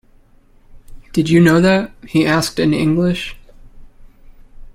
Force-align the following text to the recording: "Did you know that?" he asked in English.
"Did 1.13 1.29
you 1.29 1.39
know 1.39 1.61
that?" 1.61 1.91
he 2.07 2.25
asked 2.25 2.57
in 2.57 2.73
English. 2.73 3.37